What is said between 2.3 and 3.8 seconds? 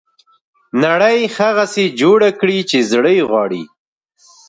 کړي چې زړه یې غواړي.